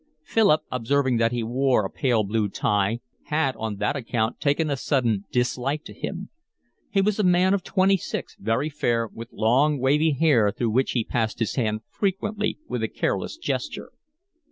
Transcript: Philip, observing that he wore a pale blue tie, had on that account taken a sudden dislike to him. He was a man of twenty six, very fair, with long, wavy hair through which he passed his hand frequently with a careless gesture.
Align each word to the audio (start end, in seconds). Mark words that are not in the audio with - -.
Philip, 0.23 0.61
observing 0.71 1.17
that 1.17 1.31
he 1.31 1.43
wore 1.43 1.85
a 1.85 1.89
pale 1.91 2.23
blue 2.23 2.49
tie, 2.49 3.01
had 3.25 3.55
on 3.57 3.75
that 3.75 3.95
account 3.95 4.39
taken 4.39 4.67
a 4.71 4.75
sudden 4.75 5.25
dislike 5.31 5.83
to 5.83 5.93
him. 5.93 6.29
He 6.89 7.01
was 7.01 7.19
a 7.19 7.23
man 7.23 7.53
of 7.53 7.63
twenty 7.63 7.97
six, 7.97 8.35
very 8.39 8.67
fair, 8.71 9.05
with 9.07 9.31
long, 9.31 9.77
wavy 9.77 10.13
hair 10.13 10.51
through 10.51 10.71
which 10.71 10.93
he 10.93 11.03
passed 11.03 11.37
his 11.37 11.53
hand 11.53 11.81
frequently 11.87 12.57
with 12.67 12.81
a 12.81 12.87
careless 12.87 13.37
gesture. 13.37 13.91